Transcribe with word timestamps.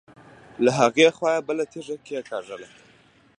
له 0.63 0.71
هغې 0.79 1.07
خوا 1.17 1.31
يې 1.37 1.45
بله 1.47 1.63
تيږه 1.71 1.95
کېکاږله. 2.05 2.67